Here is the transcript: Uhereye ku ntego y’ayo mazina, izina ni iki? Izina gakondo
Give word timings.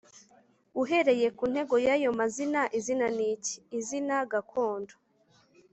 Uhereye 0.81 1.27
ku 1.37 1.43
ntego 1.51 1.75
y’ayo 1.85 2.09
mazina, 2.19 2.61
izina 2.77 3.05
ni 3.17 3.25
iki? 3.33 3.55
Izina 3.79 4.15
gakondo 4.31 4.93